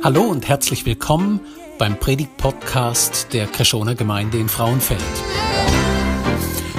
[0.00, 1.40] Hallo und herzlich willkommen
[1.76, 5.02] beim Predigt-Podcast der Kreschoner Gemeinde in Frauenfeld.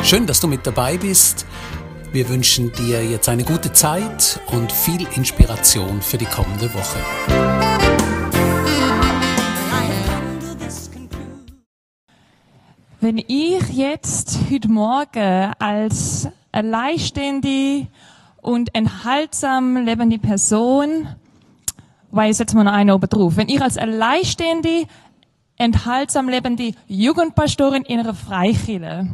[0.03, 1.45] Schön, dass du mit dabei bist.
[2.13, 6.99] Wir wünschen dir jetzt eine gute Zeit und viel Inspiration für die kommende Woche.
[13.01, 17.87] Wenn ich jetzt heute Morgen als alleinständige
[18.41, 21.09] und enthaltsam lebende Person
[22.11, 23.37] weil ich setze mal noch einen oben drauf.
[23.37, 24.85] Wenn ich als alleinstehende,
[25.57, 29.07] enthaltsam lebende Jugendpastorin in einer Freikirche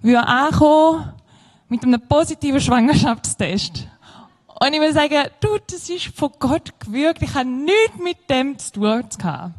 [0.00, 1.12] würde ankommen
[1.68, 3.88] mit einem positiven Schwangerschaftstest.
[4.60, 8.58] Und ich würde sagen, du, das ist von Gott gewirkt, ich habe nichts mit dem
[8.58, 9.54] zu tun gehabt.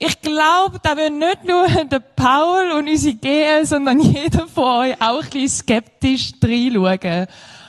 [0.00, 5.02] Ich glaube, da will nicht nur der Paul und unsere GL, sondern jeder von euch
[5.02, 7.26] auch ein bisschen skeptisch reinschauen.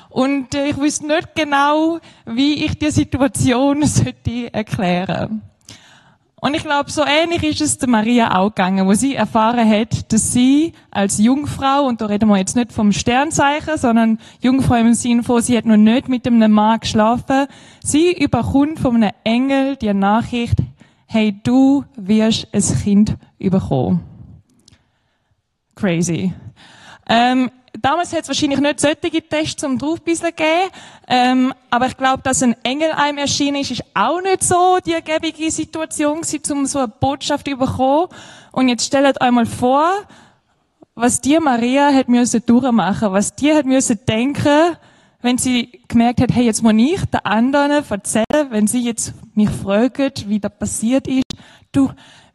[0.10, 5.44] Und äh, ich wüsste nicht genau, wie ich die Situation sollte erklären.
[6.42, 10.12] Und ich glaube, so ähnlich ist es der Maria auch gegangen, wo sie erfahren hat,
[10.14, 14.94] dass sie als Jungfrau, und da reden wir jetzt nicht vom Sternzeichen, sondern Jungfrau im
[14.94, 17.48] Sinne von, sie hat noch nicht mit einem Mann geschlafen,
[17.84, 20.56] sie überkommt von einem Engel die Nachricht,
[21.08, 24.02] hey, du wirst ein Kind überkommen.
[25.76, 26.34] Crazy.
[27.10, 27.50] Ähm,
[27.82, 30.72] damals hat es wahrscheinlich nicht solche Tests zum Draufbisseln gegeben,
[31.08, 34.94] ähm, aber ich glaube, dass ein Engel einem erschienen ist, ist auch nicht so die
[34.94, 38.08] ergebige Situation gewesen, um so eine Botschaft zu bekommen.
[38.52, 39.92] Und jetzt stellt euch mal vor,
[40.96, 44.76] was die Maria hat müssen durchmachen, was die hat müssen denken,
[45.22, 49.50] wenn sie gemerkt hat, hey, jetzt muss ich den anderen erzählen, wenn sie jetzt mich
[49.50, 51.24] fragen, wie das passiert ist.
[51.72, 51.90] Du,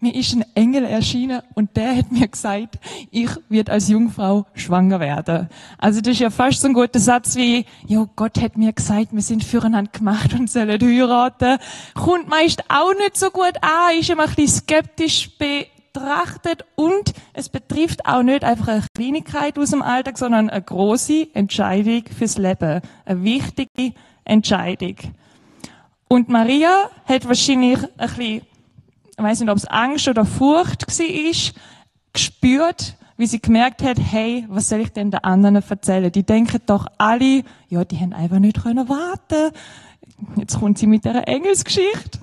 [0.05, 2.79] mir ist ein Engel erschienen und der hat mir gesagt,
[3.11, 5.49] ich werde als Jungfrau schwanger werden.
[5.79, 9.09] Also das ist ja fast so ein guter Satz wie, ja, Gott hat mir gesagt,
[9.13, 11.59] wir sind füreinander gemacht und sollen heiraten.
[11.95, 17.49] Kommt meist auch nicht so gut an, ist immer ein bisschen skeptisch betrachtet und es
[17.49, 22.83] betrifft auch nicht einfach eine Kleinigkeit aus dem Alltag, sondern eine große Entscheidung fürs Leben.
[23.07, 23.95] Eine wichtige
[24.27, 24.97] Entscheidung.
[26.09, 28.43] Und Maria hat wahrscheinlich ein bisschen
[29.17, 31.55] ich weiß nicht, ob es Angst oder Furcht war,
[32.13, 36.11] gespürt, wie sie gemerkt hat, hey, was soll ich denn den anderen erzählen?
[36.11, 39.53] Die denken doch alle, ja, die haben einfach nicht können warten.
[40.37, 42.19] Jetzt kommt sie mit der Engelsgeschichte.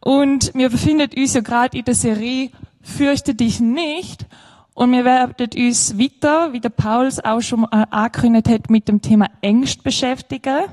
[0.00, 2.50] Und wir befinden uns ja gerade in der Serie
[2.82, 4.26] Fürchte dich nicht.
[4.74, 9.28] Und wir werden uns weiter, wie der Pauls auch schon angekündigt hat, mit dem Thema
[9.40, 10.64] Ängst beschäftigen.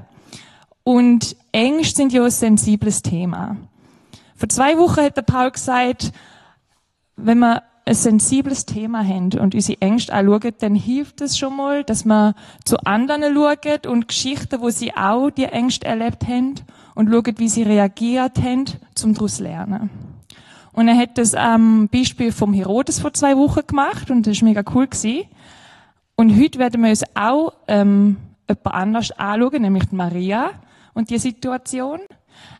[0.84, 3.57] Und Ängste sind ja ein sensibles Thema.
[4.40, 6.14] Vor zwei Wochen hat der Paul gesagt,
[7.18, 11.84] wenn wir ein sensibles Thema haben und unsere Ängste anschauen, dann hilft es schon mal,
[11.84, 16.56] dass man zu anderen schaut und Geschichten, wo sie auch die Ängste erlebt haben
[16.96, 18.64] und schaut, wie sie reagiert haben,
[18.96, 19.90] zum daraus lernen.
[20.72, 24.44] Und er hat das am Beispiel vom Herodes vor zwei Wochen gemacht und das ist
[24.44, 25.26] mega cool gewesen.
[26.16, 28.16] Und heute werden wir uns auch ähm,
[28.48, 30.52] jemand anders anschauen, nämlich Maria
[30.94, 32.00] und die Situation.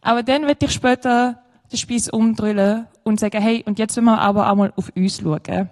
[0.02, 1.42] Aber dann werde ich später
[1.72, 5.20] den Spieß umdrüllen und sagen, hey, und jetzt wollen wir aber auch mal auf uns
[5.20, 5.70] schauen.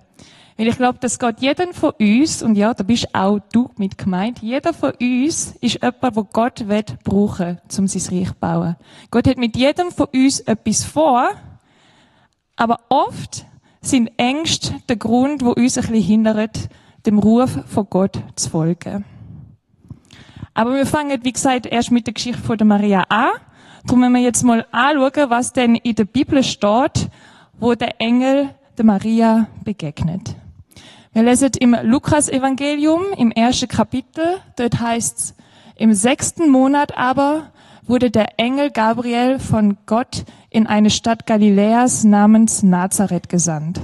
[0.57, 3.97] Weil ich glaube, das geht jedem von uns, und ja, da bist auch du mit
[3.97, 8.75] gemeint, jeder von uns ist jemand, wo Gott will brauchen, um sein Reich zu bauen.
[9.11, 11.29] Gott hat mit jedem von uns etwas vor,
[12.55, 13.45] aber oft
[13.81, 16.69] sind Ängste der Grund, wo uns ein bisschen hindert,
[17.05, 19.05] dem Ruf von Gott zu folgen.
[20.55, 23.29] Aber wir fangen, wie gesagt, erst mit der Geschichte von der Maria an.
[23.87, 27.09] Darum wir jetzt mal anschauen, was denn in der Bibel steht,
[27.57, 30.35] wo der Engel der Maria begegnet.
[31.13, 34.25] Wir lesen im Lukas-Evangelium im ersten Kapitel,
[34.57, 35.35] dort heißt's,
[35.77, 37.53] im sechsten Monat aber
[37.87, 43.79] wurde der Engel Gabriel von Gott in eine Stadt Galiläas namens Nazareth gesandt.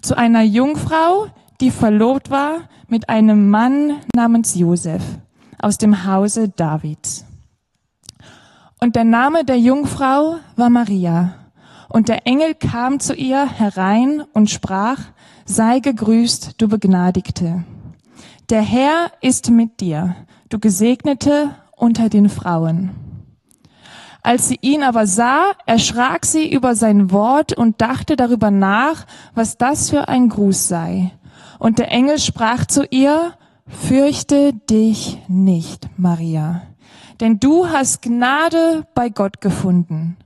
[0.00, 1.26] Zu einer Jungfrau,
[1.60, 5.02] die verlobt war mit einem Mann namens Josef
[5.60, 7.27] aus dem Hause Davids.
[8.80, 11.34] Und der Name der Jungfrau war Maria.
[11.88, 14.98] Und der Engel kam zu ihr herein und sprach,
[15.46, 17.64] sei gegrüßt, du Begnadigte.
[18.50, 20.14] Der Herr ist mit dir,
[20.48, 22.90] du Gesegnete unter den Frauen.
[24.22, 29.56] Als sie ihn aber sah, erschrak sie über sein Wort und dachte darüber nach, was
[29.56, 31.12] das für ein Gruß sei.
[31.58, 33.32] Und der Engel sprach zu ihr,
[33.66, 36.67] fürchte dich nicht, Maria
[37.20, 40.16] denn du hast Gnade bei Gott gefunden.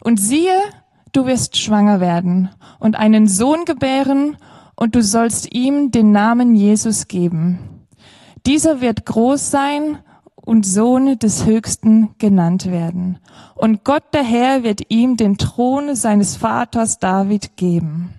[0.00, 0.58] Und siehe,
[1.12, 4.36] du wirst schwanger werden und einen Sohn gebären,
[4.82, 7.86] und du sollst ihm den Namen Jesus geben.
[8.46, 9.98] Dieser wird groß sein
[10.34, 13.18] und Sohn des Höchsten genannt werden.
[13.54, 18.14] Und Gott der Herr wird ihm den Thron seines Vaters David geben.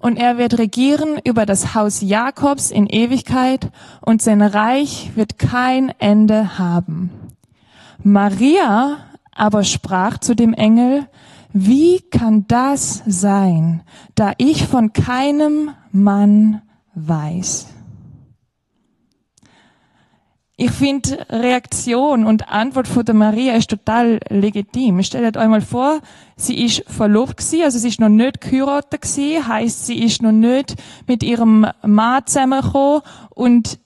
[0.00, 3.70] Und er wird regieren über das Haus Jakobs in Ewigkeit
[4.00, 7.10] und sein Reich wird kein Ende haben.
[8.02, 8.96] Maria
[9.30, 11.06] aber sprach zu dem Engel,
[11.52, 13.82] wie kann das sein,
[14.14, 16.62] da ich von keinem Mann
[16.94, 17.66] weiß?
[20.62, 25.02] Ich finde Reaktion und Antwort von der Maria ist total legitim.
[25.02, 26.00] Stellt euch mal vor,
[26.36, 30.32] sie ist verlobt gewesen, also sie ist noch nicht geheiratet gewesen, heisst, sie ist noch
[30.32, 30.74] nicht
[31.06, 33.78] mit ihrem Mann zusammengekommen und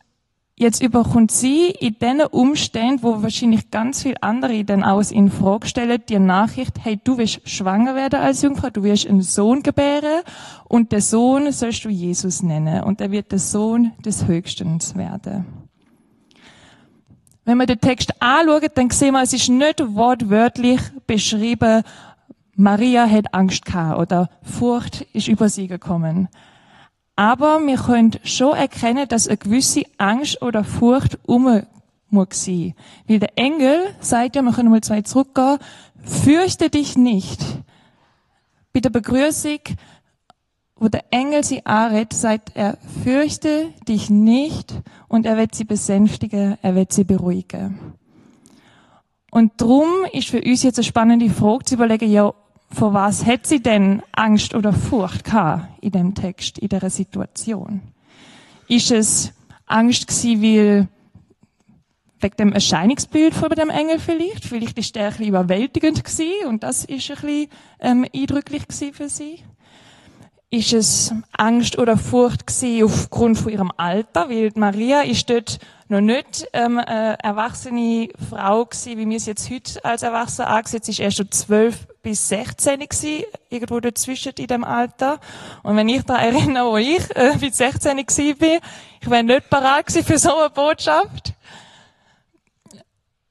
[0.56, 5.68] jetzt überkommt sie in den Umständen, wo wahrscheinlich ganz viele andere dann auch in Frage
[5.68, 10.22] stellen, die Nachricht, hey, du wirst schwanger werden als Jungfrau, du wirst einen Sohn gebären
[10.64, 15.63] und der Sohn sollst du Jesus nennen und er wird der Sohn des Höchstens werden.
[17.44, 21.82] Wenn wir den Text anschauen, dann sehen wir, es ist nicht wortwörtlich beschrieben,
[22.56, 26.28] Maria hat Angst gehabt oder Furcht ist über sie gekommen.
[27.16, 31.62] Aber wir können schon erkennen, dass eine gewisse Angst oder Furcht um
[32.10, 32.74] muss sein.
[33.06, 35.58] Weil der Engel sagt ja, wir können mal zwei zurückgehen,
[36.02, 37.40] fürchte dich nicht.
[38.72, 39.60] Bei der Begrüßung
[40.84, 44.74] wo der Engel sie anredet, sagt er, fürchte dich nicht
[45.08, 47.94] und er wird sie besänftigen, er wird sie beruhigen.
[49.30, 52.34] Und drum ist für uns jetzt eine spannende Frage zu überlegen, ja,
[52.70, 57.80] vor was hat sie denn Angst oder Furcht gehabt in dem Text, in der Situation?
[58.68, 59.32] Ist es
[59.64, 60.88] Angst gewesen, weil
[62.20, 64.44] wegen dem Erscheinungsbild von dem Engel vielleicht?
[64.44, 67.48] Vielleicht ist der ein bisschen überwältigend gewesen und das ist ein bisschen
[67.80, 69.38] ähm, eindrücklich gewesen für sie
[70.54, 75.58] ist es Angst oder Furcht gewesen aufgrund von ihrem Alter, weil Maria ist dort
[75.88, 80.88] noch nicht ähm, äh, erwachsene Frau gewesen, wie wir es jetzt heute als Erwachsene angesetzt
[80.88, 85.18] ist erst schon zwölf bis 16 gewesen, irgendwo dazwischen in dem Alter.
[85.64, 88.60] Und wenn ich da erinnere, wo ich äh, bis 16 gewesen bin,
[89.00, 91.34] ich wäre nicht bereit gewesen für so eine Botschaft.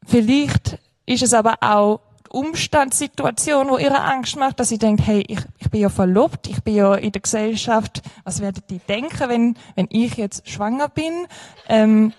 [0.05, 2.01] Vielleicht ist es aber auch
[2.33, 6.63] Umstandssituation, wo ihre Angst macht, dass sie denkt, hey, ich, ich bin ja verlobt, ich
[6.63, 11.27] bin ja in der Gesellschaft, was werden die denken, wenn, wenn ich jetzt schwanger bin?
[11.69, 12.11] Ähm,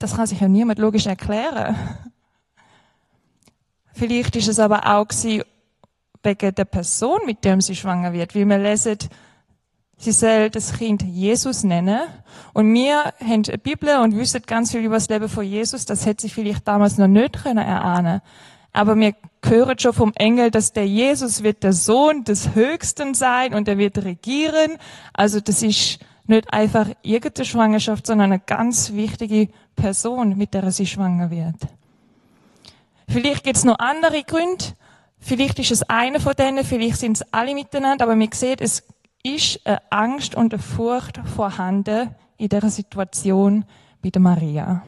[0.00, 1.76] das kann sich ja niemand logisch erklären.
[3.92, 5.44] Vielleicht ist es aber auch gewesen,
[6.24, 8.98] wegen der Person, mit der sie schwanger wird, wie wir lesen,
[9.98, 12.00] Sie soll das Kind Jesus nennen.
[12.52, 15.86] Und wir haben eine Bibel und wissen ganz viel über das Leben von Jesus.
[15.86, 18.20] Das hätte sich vielleicht damals noch nicht können erahnen
[18.76, 19.14] aber wir
[19.44, 23.78] hören schon vom Engel, dass der Jesus wird der Sohn des Höchsten sein und er
[23.78, 24.72] wird regieren.
[25.14, 30.86] Also das ist nicht einfach irgendeine Schwangerschaft, sondern eine ganz wichtige Person, mit der sie
[30.86, 31.56] schwanger wird.
[33.08, 34.64] Vielleicht gibt es noch andere Gründe.
[35.18, 38.82] Vielleicht ist es einer von denen, vielleicht sind es alle miteinander, aber man sieht, es
[39.22, 43.64] ist eine Angst und eine Furcht vorhanden in der Situation
[44.02, 44.82] bei der Maria.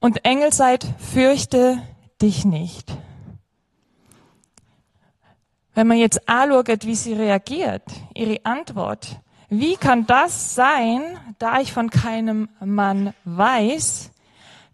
[0.00, 1.80] Und der Engel sagt, fürchte
[2.22, 2.92] dich nicht.
[5.74, 7.84] Wenn man jetzt anschaut, wie sie reagiert,
[8.14, 11.02] ihre Antwort, wie kann das sein,
[11.38, 14.10] da ich von keinem Mann weiß,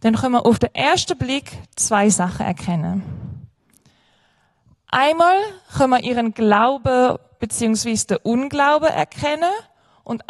[0.00, 3.02] dann können wir auf den ersten Blick zwei Sachen erkennen.
[4.88, 5.36] Einmal
[5.76, 9.50] können wir ihren Glaube beziehungsweise den Unglaube erkennen
[10.04, 10.24] und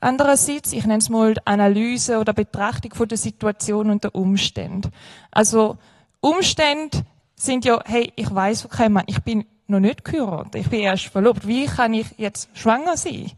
[0.00, 4.90] andererseits, ich nenne es mal Analyse oder Betrachtung von der Situation und der Umstände.
[5.30, 5.76] Also
[6.24, 7.04] Umstände
[7.36, 11.08] sind ja, hey, ich weiß okay, Mann, ich bin noch nicht geheiratet, ich bin erst
[11.08, 11.46] verlobt.
[11.46, 13.30] Wie kann ich jetzt schwanger sein?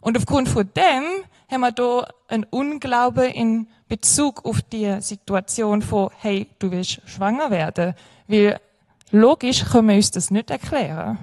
[0.00, 1.04] Und aufgrund von dem
[1.48, 7.52] haben wir da einen Unglaube in Bezug auf die Situation von, hey, du willst schwanger
[7.52, 7.94] werden.
[8.26, 8.58] Weil
[9.12, 11.18] logisch können wir uns das nicht erklären.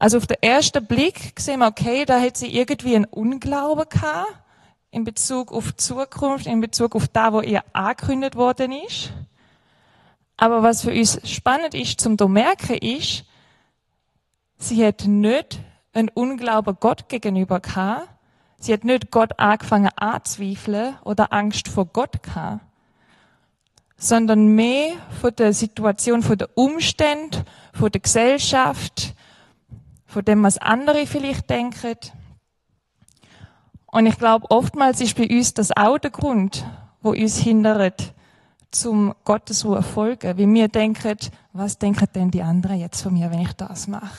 [0.00, 4.26] Also auf den ersten Blick sehen wir, okay, da hat sie irgendwie einen Unglaube gehabt
[4.96, 9.12] in Bezug auf die Zukunft, in Bezug auf das, was ihr angekündigt worden ist.
[10.38, 13.24] Aber was für uns spannend ist zum zu merken ist,
[14.56, 15.60] sie hat nicht
[15.92, 18.08] einen Unglauben Gott gegenüber gehabt.
[18.58, 22.64] Sie hat nicht Gott angefangen anzweifeln oder Angst vor Gott gehabt.
[23.98, 29.14] Sondern mehr von der Situation, von der Umstände, von der Gesellschaft,
[30.06, 31.96] von dem, was andere vielleicht denken.
[33.96, 36.66] Und ich glaube, oftmals ist bei uns das auch der Grund,
[37.00, 38.12] wo uns hindert,
[38.70, 40.36] zum Gottesruhe folgen.
[40.36, 41.16] Wie wir denken,
[41.54, 44.18] was denken denn die anderen jetzt von mir, wenn ich das mache?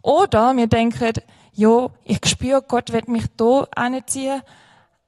[0.00, 1.12] Oder wir denken,
[1.54, 4.42] jo, ich spüre, Gott wird mich da anziehen,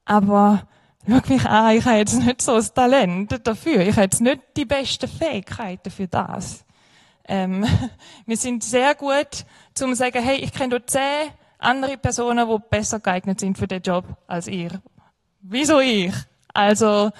[0.04, 0.66] Aber
[1.06, 3.82] schau mich an, ich habe jetzt nicht so das Talent dafür.
[3.82, 6.64] Ich habe jetzt nicht die besten Fähigkeiten für das.
[7.24, 7.64] Ähm,
[8.26, 12.56] wir sind sehr gut, zum zu sagen, hey, ich kenne dort zehn andere Personen, die
[12.68, 14.80] besser geeignet sind für den Job als ihr.
[15.40, 16.12] Wieso ich?
[16.52, 17.10] Also,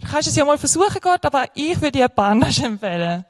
[0.00, 3.24] du kannst es ja mal versuchen, Gott, aber ich würde dir ein paar anders empfehlen.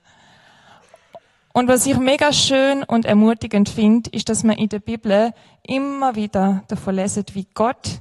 [1.52, 5.32] Und was ich mega schön und ermutigend finde, ist, dass man in der Bibel
[5.64, 8.00] immer wieder davon lesen, wie Gott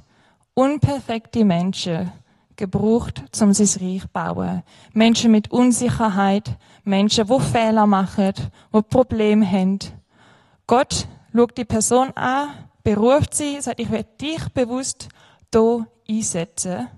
[0.54, 2.12] unperfekte Menschen
[2.54, 4.62] gebraucht, um sein Reich zu bauen.
[4.92, 8.32] Menschen mit Unsicherheit, Menschen, die Fehler machen,
[8.72, 9.78] die Probleme haben.
[10.66, 12.50] Gott schaut die Person an,
[12.82, 15.08] beruft sie, sagt, ich werde dich bewusst
[15.52, 16.88] hier einsetzen.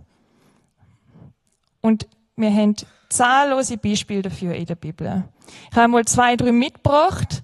[1.80, 2.76] Und wir haben
[3.08, 5.24] zahllose Beispiele dafür in der Bibel.
[5.70, 7.42] Ich habe mal zwei, drei mitgebracht.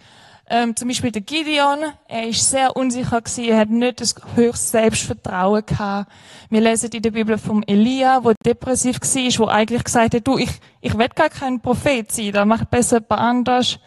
[0.51, 4.67] Ähm, zum Beispiel der Gideon, er ist sehr unsicher gewesen, er hat nicht das höchste
[4.67, 6.11] Selbstvertrauen gehabt.
[6.49, 10.39] Wir lesen in der Bibel vom Elia, wo depressiv war, wo eigentlich gesagt hat, du,
[10.39, 10.49] ich,
[10.81, 13.79] ich will gar kein Prophet sein, da macht besser jemand anders.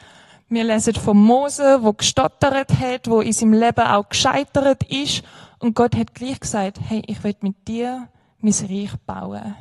[0.52, 5.24] Wir lesen von Mose, wo gestottert hat, wo in seinem Leben auch gescheitert ist.
[5.60, 9.56] Und Gott hat gleich gesagt, hey, ich will mit dir mein Reich bauen.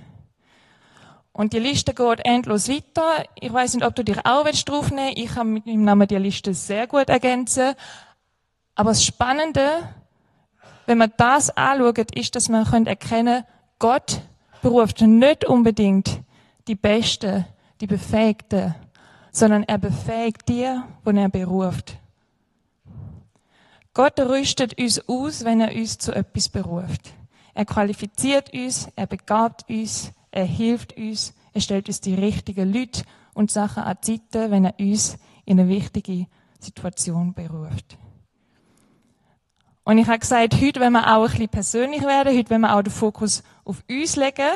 [1.33, 3.25] Und die Liste geht endlos weiter.
[3.41, 5.19] Ich weiß nicht, ob du dich auch draufnehmen willst.
[5.19, 7.75] Ich kann mit meinem Namen die Liste sehr gut ergänzen.
[8.75, 9.95] Aber das Spannende,
[10.87, 13.47] wenn man das anschaut, ist, dass man erkennen kann,
[13.79, 14.23] Gott
[14.61, 16.21] beruft nicht unbedingt
[16.67, 17.47] die Besten,
[17.81, 18.75] die Befähigten,
[19.33, 21.97] sondern er befähigt dir, wo er beruft.
[23.93, 27.13] Gott rüstet uns aus, wenn er uns zu etwas beruft.
[27.55, 33.03] Er qualifiziert uns, er begabt uns, er hilft uns, er stellt uns die richtigen Leute
[33.35, 36.27] und Sachen an die Seite, wenn er uns in eine wichtige
[36.61, 37.99] Situation beruft.
[39.83, 42.77] Und ich habe gesagt, heute wenn wir auch ein bisschen persönlich werden, heute wenn wir
[42.77, 44.51] auch den Fokus auf uns legen.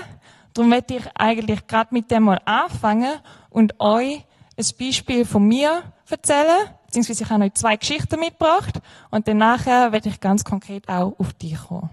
[0.52, 3.14] Darum möchte ich eigentlich gerade mit dem mal anfangen
[3.50, 4.24] und euch
[4.56, 8.80] ein Beispiel von mir erzählen, beziehungsweise ich habe euch zwei Geschichten mitgebracht
[9.10, 11.90] und dann nachher werde ich ganz konkret auch auf dich kommen.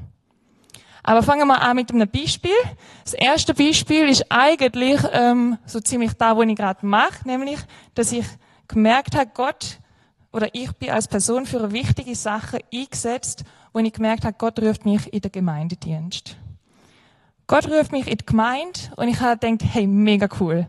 [1.04, 2.52] Aber fangen wir an mit einem Beispiel.
[3.04, 7.60] Das erste Beispiel ist eigentlich ähm, so ziemlich da, wo ich gerade mache, nämlich,
[7.96, 8.26] dass ich
[8.68, 9.80] gemerkt habe, Gott
[10.32, 14.60] oder ich bin als Person für eine wichtige Sache eingesetzt, wo ich gemerkt habe, Gott
[14.60, 16.38] ruft mich in den Gemeindedienst.
[17.48, 20.68] Gott ruft mich in die Gemeinde und ich habe gedacht, hey, mega cool.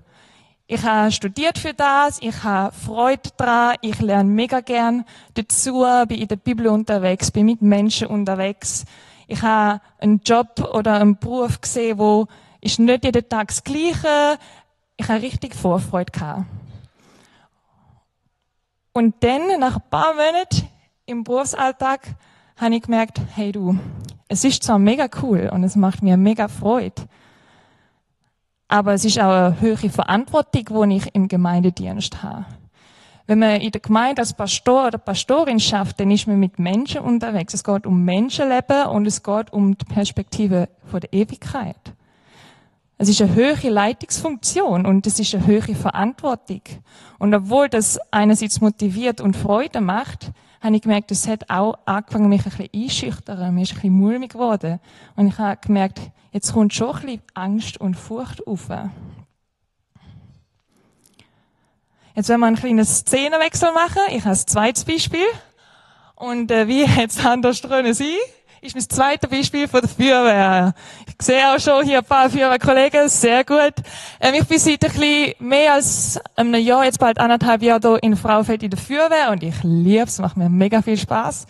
[0.66, 5.04] Ich habe studiert für das, ich habe Freude dran, ich lerne mega gern
[5.34, 8.84] dazu, bin in der Bibel unterwegs, bin mit Menschen unterwegs
[9.32, 12.26] ich habe einen Job oder einen Beruf gesehen, wo
[12.60, 14.38] ist nicht jeden Tag das Gleiche.
[14.98, 16.44] Ich habe richtig Vorfreude gehabt.
[18.92, 20.68] Und dann, nach ein paar Monaten
[21.06, 22.00] im Berufsalltag,
[22.58, 23.78] habe ich gemerkt, hey du,
[24.28, 27.02] es ist zwar mega cool und es macht mir mega Freude,
[28.72, 32.46] aber es ist auch eine höhere Verantwortung, die ich im Gemeindedienst habe.
[33.26, 37.02] Wenn man in der Gemeinde als Pastor oder Pastorin schafft, dann ist man mit Menschen
[37.02, 37.52] unterwegs.
[37.52, 41.76] Es geht um Menschenleben und es geht um die Perspektive von der Ewigkeit.
[42.96, 46.62] Es ist eine höhere Leitungsfunktion und es ist eine höhere Verantwortung.
[47.18, 50.30] Und obwohl das einerseits motiviert und Freude macht,
[50.62, 53.54] habe ich gemerkt, es hat auch angefangen, mich ein bisschen einschüchtern.
[53.54, 54.78] Mir ist ein bisschen mulmig geworden.
[55.16, 56.00] Und ich habe gemerkt,
[56.30, 58.68] jetzt kommt schon ein bisschen Angst und Furcht auf.
[62.14, 64.02] Jetzt werden wir einen kleinen Szenenwechsel machen.
[64.10, 65.26] Ich habe ein zweites Beispiel.
[66.14, 68.06] Und äh, wie jetzt anders drin sein,
[68.62, 70.72] ist mein zweites Beispiel von der Feuerwehr.
[71.08, 73.74] Ich sehe auch schon hier ein paar Feuerwehrkollegen, sehr gut.
[74.20, 78.02] Ähm, ich bin seit ein bisschen mehr als einem Jahr, jetzt bald anderthalb Jahre hier
[78.04, 81.46] in Fraufeld in der Feuerwehr und ich liebe es, macht mir mega viel Spaß.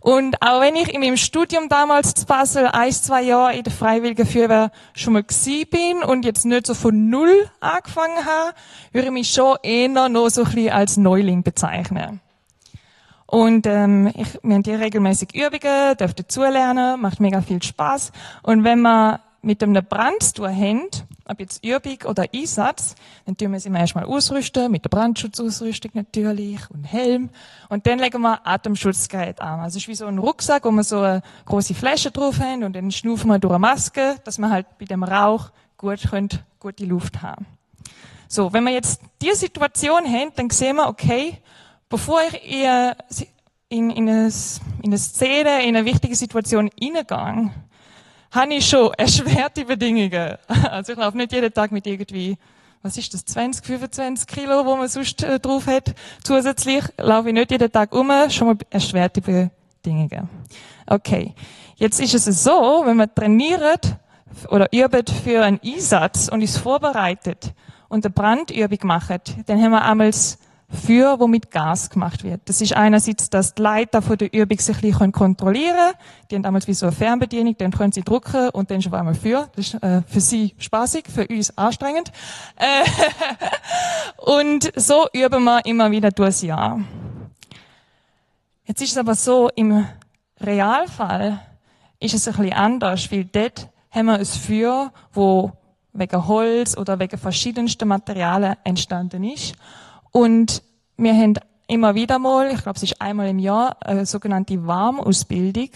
[0.00, 3.72] Und auch wenn ich in meinem Studium damals zu Basel ein, zwei Jahre in der
[3.72, 8.54] Freiwilligen Feuerwehr schon mal gewesen bin und jetzt nicht so von Null angefangen habe,
[8.90, 12.20] würde ich mich schon eher noch so ein bisschen als Neuling bezeichnen.
[13.26, 18.12] Und ähm, ich, wir haben hier regelmäßig Übungen, dürfen dazulernen, macht mega viel Spaß.
[18.42, 20.88] Und wenn man mit einem Brand zu haben,
[21.28, 26.60] ob jetzt Übung oder Einsatz, dann tun wir sie erstmal ausrüsten, mit der Brandschutzausrüstung natürlich
[26.70, 27.30] und Helm.
[27.68, 29.60] Und dann legen wir Atemschutzgerät an.
[29.60, 32.64] Also es ist wie so ein Rucksack, wo wir so eine große Flasche drauf haben
[32.64, 36.42] und dann schnufen wir durch eine Maske, dass wir halt bei dem Rauch gut könnt,
[36.58, 37.46] gute Luft haben.
[38.28, 41.38] So, wenn wir jetzt die Situation haben, dann sehen wir, okay,
[41.88, 42.84] bevor ich in,
[43.68, 44.28] in, in, eine,
[44.82, 47.50] in eine Szene, in eine wichtige Situation hineingehe,
[48.30, 50.36] habe ich schon erschwerte Bedingungen.
[50.70, 52.36] Also ich laufe nicht jeden Tag mit irgendwie,
[52.82, 55.94] was ist das, 20, 25 Kilo, wo man sonst äh, drauf hat.
[56.22, 60.28] Zusätzlich laufe ich nicht jeden Tag um, schon mal erschwerte Rahmenbedingungen.
[60.86, 61.34] Okay.
[61.76, 63.96] Jetzt ist es so, wenn man trainiert
[64.48, 67.52] oder übt für einen Einsatz und ist vorbereitet
[67.88, 70.10] und eine Brandübung macht, dann haben wir einmal
[70.68, 72.40] für, wo mit Gas gemacht wird.
[72.46, 75.94] Das ist einerseits, dass die Leiter von der Übung sich ein bisschen kontrollieren können.
[76.30, 79.14] Die haben damals wie so eine Fernbedienung, dann können sie drücken und dann schon einmal
[79.14, 79.48] für.
[79.54, 82.10] Das ist äh, für sie spaßig, für uns anstrengend.
[82.56, 82.84] Äh,
[84.30, 86.80] und so üben wir immer wieder durchs Jahr.
[88.64, 89.86] Jetzt ist es aber so, im
[90.40, 91.40] Realfall
[92.00, 95.52] ist es ein bisschen anders, weil dort haben wir ein Feuer, wo
[95.92, 99.54] wegen Holz oder wegen verschiedensten Materialien entstanden ist.
[100.10, 100.62] Und
[100.96, 101.34] wir haben
[101.68, 105.70] immer wieder mal, ich glaube, es ist einmal im Jahr, eine sogenannte Warmausbildung,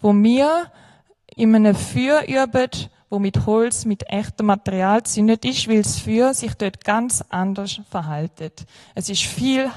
[0.00, 0.70] wo wir
[1.34, 2.70] in einem Feuer üben,
[3.10, 7.80] wo mit Holz, mit echtem Material zündet ist, weil das Feuer sich dort ganz anders
[7.88, 8.66] verhaltet.
[8.94, 9.70] Es ist viel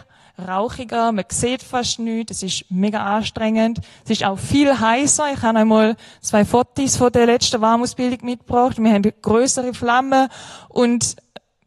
[0.47, 5.33] rauchiger, man sieht fast nichts, es ist mega anstrengend, es ist auch viel heißer.
[5.33, 8.81] Ich habe einmal zwei Fotos von der letzten Warmausbildung mitgebracht.
[8.81, 10.29] Wir haben größere Flammen
[10.69, 11.17] und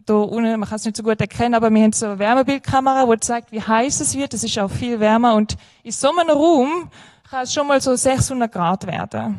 [0.06, 3.06] da unten, man kann es nicht so gut erkennen, aber wir haben so eine Wärmebildkamera,
[3.06, 4.35] die zeigt, wie heiß es wird.
[4.35, 6.90] Es ist auch viel wärmer und in so einem Raum
[7.28, 9.38] kann es schon mal so 600 Grad werden.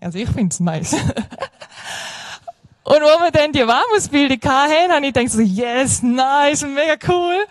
[0.00, 0.92] Also ich finde es nice.
[2.84, 7.44] und wo wir dann die Warmausbildung hatten, habe ich gedacht so, yes, nice, mega cool.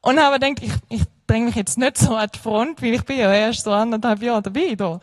[0.00, 3.04] Und habe gedacht, ich, ich dränge mich jetzt nicht so an die Front, weil ich
[3.04, 5.00] bin ja erst so anderthalb Jahre dabei da.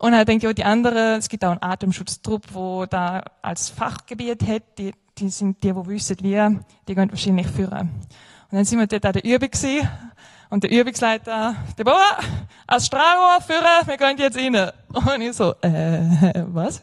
[0.00, 4.46] Und habe gedacht, ja, die anderen, es gibt auch einen Atemschutztrupp, wo da als Fachgebiet
[4.46, 7.90] hat, die die sind die, die wissen, wie, die gehen wahrscheinlich führen.
[8.50, 9.88] Und dann sind wir dort an der Übung gewesen,
[10.54, 12.20] und der Übungsleiter, Deborah,
[12.68, 14.70] als Strahlrohr führen, wir gehen jetzt rein.
[14.94, 16.80] Und ich so, äh, was?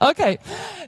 [0.00, 0.38] Okay.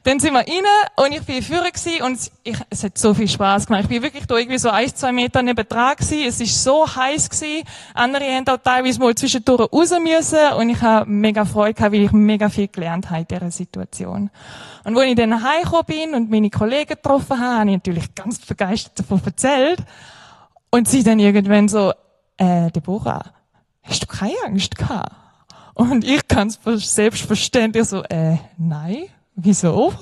[0.04, 0.64] Dann sind wir rein
[0.96, 3.82] und ich bin Führer gewesen und ich, es hat so viel Spaß gemacht.
[3.82, 6.26] Ich bin wirklich da irgendwie so ein, zwei Meter neben dran gewesen.
[6.26, 7.64] Es ist so heiß gewesen.
[7.92, 12.04] Andere haben auch teilweise mal zwischendurch raus müssen und ich habe mega Freude gehabt, weil
[12.04, 14.30] ich mega viel gelernt habe in dieser Situation.
[14.84, 18.38] Und wo ich dann heimgekommen bin und meine Kollegen getroffen habe, habe ich natürlich ganz
[18.38, 19.80] begeistert davon erzählt.
[20.70, 21.92] Und sie dann irgendwann so,
[22.38, 23.24] äh, Deborah,
[23.82, 25.14] hast du keine Angst gehabt?
[25.74, 29.04] Und ich ganz selbstverständlich so, äh, nein,
[29.36, 29.92] wieso?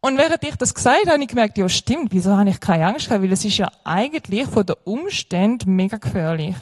[0.00, 2.86] Und während ich das gesagt habe, habe ich gemerkt, ja stimmt, wieso habe ich keine
[2.86, 3.22] Angst gehabt?
[3.22, 6.54] Weil es ist ja eigentlich von den Umständen mega gefährlich.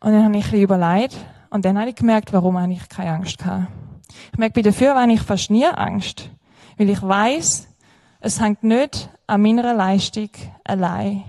[0.00, 1.16] Und dann habe ich ein überlegt
[1.50, 3.68] und dann habe ich gemerkt, warum habe ich keine Angst gehabt.
[4.32, 6.30] Ich merke, bei dafür habe ich fast nie Angst.
[6.76, 7.68] Weil ich weiß,
[8.20, 10.30] es hängt nicht an meiner Leistung
[10.64, 11.24] allein.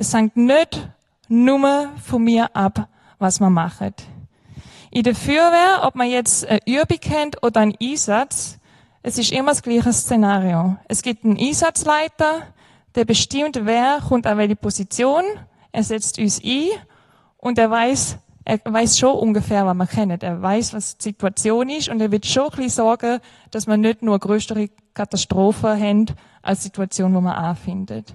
[0.00, 0.88] Es hängt nicht
[1.28, 3.94] nur von mir ab, was man macht.
[4.92, 8.60] In der Feuerwehr, ob man jetzt eine Übung kennt oder einen Einsatz,
[9.02, 10.76] es ist immer das gleiche Szenario.
[10.86, 12.42] Es gibt einen Einsatzleiter,
[12.94, 15.24] der bestimmt, wer kommt an welche Position,
[15.72, 16.68] er setzt uns ein
[17.38, 20.22] und er weiß, er weiß schon ungefähr, was man kennt.
[20.22, 23.18] Er weiß, was die Situation ist und er wird schon ein bisschen sorgen,
[23.50, 26.06] dass man nicht nur größere Katastrophen haben
[26.40, 28.14] als Situation, wo man anfindet.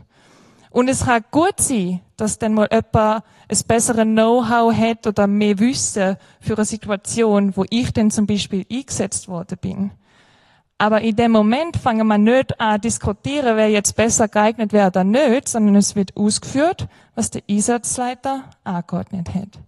[0.73, 5.59] Und es kann gut sein, dass dann mal jemand ein besseres Know-how hat oder mehr
[5.59, 9.91] Wissen für eine Situation, wo ich dann zum Beispiel eingesetzt worden bin.
[10.79, 15.03] Aber in dem Moment fangen wir nicht an diskutieren, wer jetzt besser geeignet wäre oder
[15.03, 19.59] nicht, sondern es wird ausgeführt, was der Einsatzleiter angeordnet hat.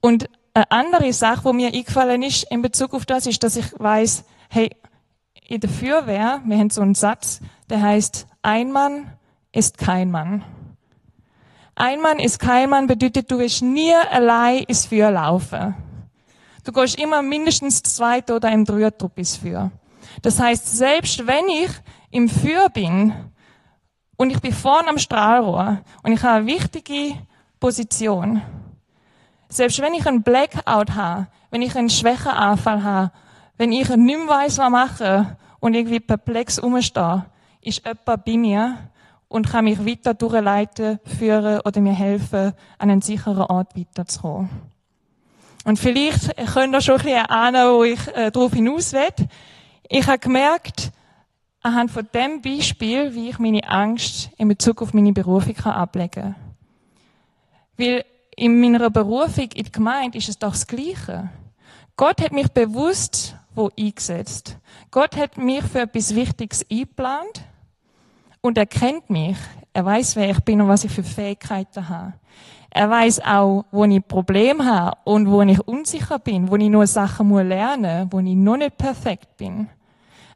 [0.00, 3.72] Und eine andere Sache, wo mir eingefallen ist in Bezug auf das, ist, dass ich
[3.76, 4.70] weiß, hey,
[5.48, 9.10] in der Feuerwehr, wir haben so einen Satz, der heißt, ein Mann
[9.54, 10.44] ist kein Mann.
[11.76, 15.74] Ein Mann ist kein Mann bedeutet, du wirst nie allein ins Feuer laufen.
[16.64, 19.70] Du gehst immer mindestens zweit oder im Dreiertrupp ins Feuer.
[20.22, 21.70] Das heißt, selbst wenn ich
[22.10, 23.12] im Feuer bin
[24.16, 27.16] und ich bin vorne am Strahlrohr und ich habe eine wichtige
[27.60, 28.40] Position,
[29.48, 33.12] selbst wenn ich einen Blackout habe, wenn ich einen Schwächeanfall habe,
[33.56, 37.26] wenn ich nicht mehr weiss, was machen und irgendwie perplex umstehe,
[37.60, 38.90] ist jemand bei mir
[39.34, 44.48] und kann mich weiter durchleiten, führen oder mir helfen, an einen sicheren Ort weiterzukommen.
[45.64, 49.26] Und vielleicht könnt ihr schon ein bisschen ahnen, wo ich äh, darauf hinaus will.
[49.88, 50.92] Ich habe gemerkt,
[51.62, 56.12] anhand von dem Beispiel, wie ich meine Angst in Bezug auf meine Berufung kann ablegen
[56.12, 56.36] kann.
[57.76, 58.04] Weil
[58.36, 61.28] in meiner Berufung in der Gemeinde ist es doch das Gleiche.
[61.96, 64.58] Gott hat mich bewusst wo eingesetzt.
[64.92, 67.42] Gott hat mich für etwas Wichtiges eingeplant
[68.44, 69.38] und er kennt mich.
[69.72, 72.12] Er weiß, wer ich bin und was ich für Fähigkeiten habe.
[72.68, 76.86] Er weiß auch, wo ich Probleme habe und wo ich unsicher bin, wo ich nur
[76.86, 79.70] Sachen muss lernen, wo ich noch nicht perfekt bin.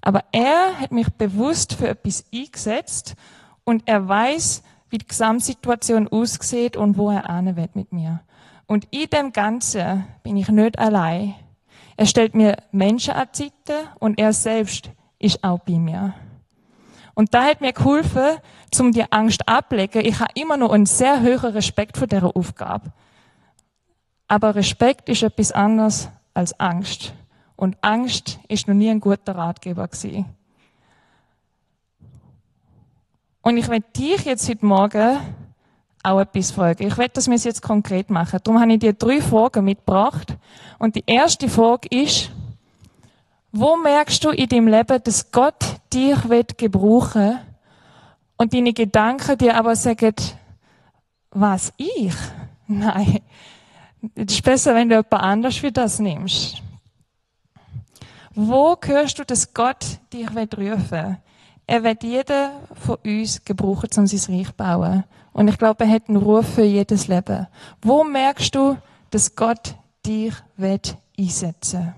[0.00, 3.14] Aber er hat mich bewusst für etwas eingesetzt
[3.64, 8.20] und er weiß, wie die Gesamtsituation aussieht und wo er ane wird mit mir.
[8.66, 11.34] Und in dem Ganzen bin ich nicht allein.
[11.98, 16.14] Er stellt mir Menschen an die Seite und er selbst ist auch bei mir.
[17.18, 18.38] Und da hat mir geholfen,
[18.70, 20.06] zum die Angst ablegen.
[20.06, 22.92] Ich habe immer noch einen sehr hohen Respekt vor dieser Aufgabe.
[24.28, 27.12] Aber Respekt ist etwas anderes als Angst.
[27.56, 30.26] Und Angst ist noch nie ein guter Ratgeber gewesen.
[33.42, 35.18] Und ich werde dich jetzt heute Morgen
[36.04, 36.86] auch etwas fragen.
[36.86, 38.38] Ich werde, dass wir es jetzt konkret machen.
[38.44, 40.36] Darum habe ich dir drei Fragen mitgebracht.
[40.78, 42.30] Und die erste Frage ist,
[43.52, 47.38] wo merkst du in deinem Leben, dass Gott dich wird gebrauchen
[48.36, 50.14] und deine Gedanken dir aber sagen,
[51.30, 52.14] was ich?
[52.66, 53.20] Nein.
[54.14, 56.62] Es ist besser, wenn du jemand anders für das nimmst.
[58.34, 61.16] Wo hörst du, dass Gott dich wird rufen?
[61.66, 65.04] Er wird jeden von uns gebrauchen, um sein Reich zu bauen.
[65.32, 67.48] Und ich glaube, er hat einen Ruf für jedes Leben.
[67.82, 68.78] Wo merkst du,
[69.10, 69.74] dass Gott
[70.06, 71.94] dich wird einsetzen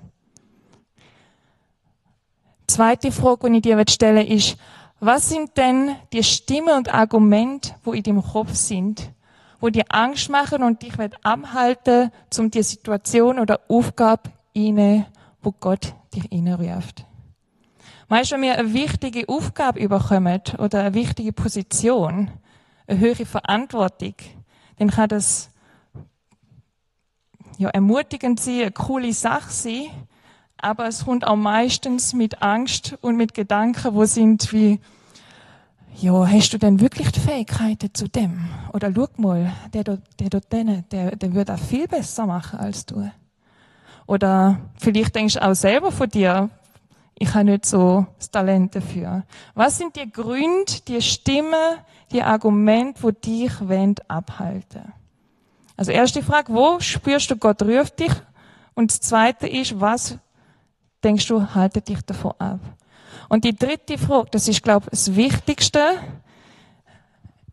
[2.70, 4.56] Zweite Frage, die ich dir stellen will, ist,
[5.00, 9.10] was sind denn die Stimmen und Argumente, wo in deinem Kopf sind,
[9.58, 10.92] wo dir Angst machen und dich
[11.24, 15.06] abhalten, um die Situation oder Aufgabe inne,
[15.42, 16.30] wo Gott dich?
[18.08, 22.30] Weißt du, wenn wir eine wichtige Aufgabe überkommen oder eine wichtige Position,
[22.86, 24.14] eine höhere Verantwortung,
[24.76, 25.50] dann kann das
[27.58, 29.86] ja ermutigend sein, eine coole Sache sein,
[30.62, 34.80] aber es kommt auch meistens mit Angst und mit Gedanken, wo sind wie,
[35.96, 38.48] ja, hast du denn wirklich die Fähigkeiten zu dem?
[38.72, 42.58] Oder schau mal, der dort, der dort denen, der, der würde auch viel besser machen
[42.58, 43.10] als du.
[44.06, 46.50] Oder vielleicht denkst du auch selber von dir,
[47.18, 49.24] ich habe nicht so das Talent dafür.
[49.54, 51.76] Was sind die Gründe, die Stimmen,
[52.12, 54.92] die Argumente, wo dich wollen abhalten?
[55.76, 58.12] Also erste Frage, wo spürst du Gott ruft dich?
[58.74, 60.18] Und das zweite ist, was
[61.02, 62.60] denkst du, haltet dich davon ab?
[63.28, 65.98] Und die dritte Frage, das ist, glaube ich, das Wichtigste,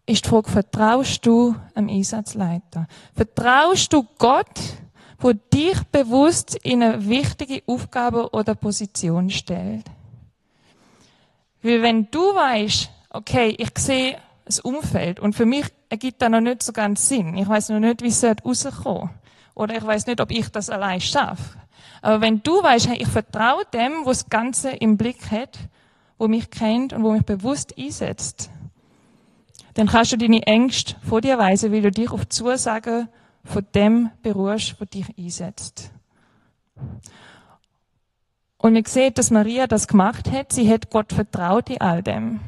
[0.06, 2.88] ist die Frage, vertraust du am Einsatzleiter?
[3.14, 4.60] Vertraust du Gott,
[5.20, 9.86] wo dich bewusst in eine wichtige Aufgabe oder Position stellt.
[11.62, 16.42] Weil wenn du weißt, okay, ich sehe das Umfeld und für mich ergibt das noch
[16.42, 17.36] nicht so ganz Sinn.
[17.36, 19.12] Ich weiß noch nicht, wie es rauskommt.
[19.56, 21.58] Oder ich weiß nicht, ob ich das allein schaffe.
[22.02, 25.58] Aber wenn du weißt, hey, ich vertraue dem, wo das Ganze im Blick hat,
[26.18, 28.50] wo mich kennt und wo mich bewusst einsetzt,
[29.74, 33.10] dann kannst du deine Ängste vor dir weisen, weil du dich auf Zusagen
[33.44, 35.92] von dem beruhst, was dich einsetzt.
[38.58, 40.52] Und wir sehen, dass Maria das gemacht hat.
[40.52, 42.40] Sie hat Gott vertraut in all dem.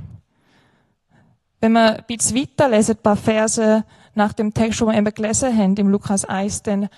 [1.61, 3.83] Wenn wir ein bisschen weiterlesen, ein paar Verse
[4.15, 6.89] nach dem Text, den wir eben gelesen haben, im Lukas 1, dann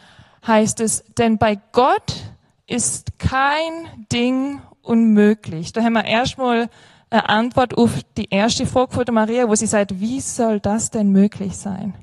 [0.48, 2.31] heißt es, denn bei Gott
[2.72, 5.74] ist kein Ding unmöglich.
[5.74, 6.70] Da haben wir erstmal
[7.10, 10.90] eine Antwort auf die erste Frage von der Maria, wo sie sagt, wie soll das
[10.90, 11.94] denn möglich sein?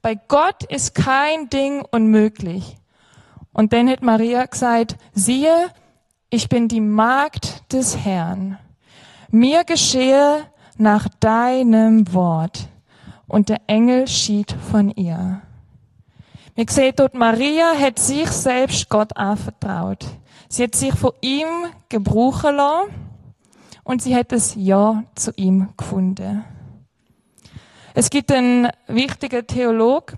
[0.00, 2.76] Bei Gott ist kein Ding unmöglich.
[3.52, 5.68] Und dann hat Maria gesagt, siehe,
[6.30, 8.58] ich bin die Magd des Herrn.
[9.30, 10.44] Mir geschehe
[10.78, 12.68] nach deinem Wort.
[13.26, 15.42] Und der Engel schied von ihr.
[16.54, 20.04] Wir sehen dort, Maria hat sich selbst Gott anvertraut.
[20.50, 21.48] Sie hat sich von ihm
[21.88, 22.90] gebrauchen lassen
[23.84, 26.44] und sie hat das Ja zu ihm gefunden.
[27.94, 30.14] Es gibt einen wichtigen Theolog,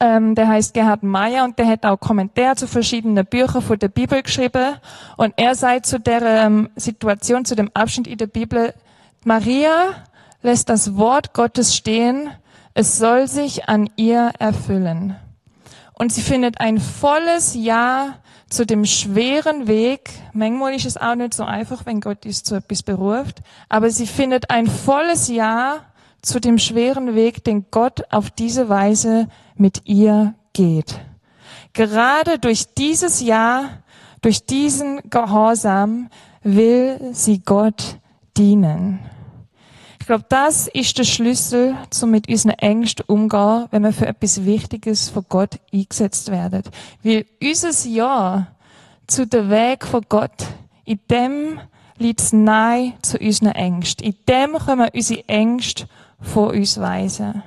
[0.00, 3.88] ähm, der heißt Gerhard Meyer und der hat auch Kommentare zu verschiedenen Büchern von der
[3.88, 4.76] Bibel geschrieben.
[5.16, 8.74] Und er sagt zu der ähm, Situation, zu dem Abschnitt in der Bibel,
[9.24, 9.94] Maria
[10.42, 12.30] lässt das Wort Gottes stehen,
[12.74, 15.16] es soll sich an ihr erfüllen.
[15.94, 18.18] Und sie findet ein volles Ja
[18.50, 20.10] zu dem schweren Weg.
[20.32, 23.42] Manchmal ist es auch nicht so einfach, wenn Gott uns zu etwas beruft.
[23.68, 25.84] Aber sie findet ein volles Ja
[26.20, 31.00] zu dem schweren Weg, den Gott auf diese Weise mit ihr geht.
[31.74, 33.78] Gerade durch dieses Ja,
[34.20, 36.08] durch diesen Gehorsam
[36.42, 37.98] will sie Gott
[38.36, 39.00] dienen.
[40.04, 44.44] Ich glaube, das ist der Schlüssel, zum mit unseren Ängsten umgehen, wenn wir für etwas
[44.44, 46.62] Wichtiges von Gott eingesetzt werden.
[47.02, 48.48] Weil unser Ja
[49.06, 50.44] zu der Weg von Gott,
[50.84, 51.58] in dem
[51.96, 54.06] liegt es Nein zu unseren Ängsten.
[54.06, 55.86] In dem können wir unsere Ängste
[56.20, 57.42] von uns weisen.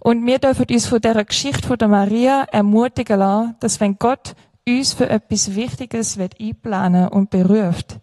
[0.00, 4.34] Und wir dürfen uns von dieser Geschichte von der Maria ermutigen lassen, dass wenn Gott
[4.66, 8.00] uns für etwas Wichtiges wird einplanen und beruft,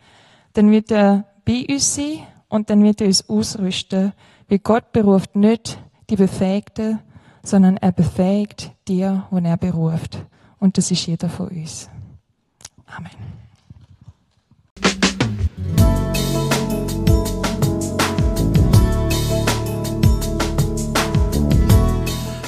[0.53, 4.13] dann wird er bei uns sein und dann wird er uns ausrüsten,
[4.47, 5.77] weil Gott beruft nicht
[6.09, 6.99] die Befähigten,
[7.43, 10.17] sondern er befähigt dir, wo er beruft.
[10.59, 11.89] Und das ist jeder von uns.
[12.87, 13.11] Amen.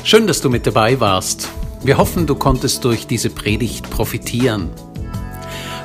[0.03, 1.49] Schön, dass du mit dabei warst.
[1.83, 4.69] Wir hoffen, du konntest durch diese Predigt profitieren.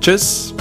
[0.00, 0.54] Tschüss!